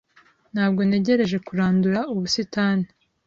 [0.53, 2.87] Ntabwo ntegereje kurandura ubusitani.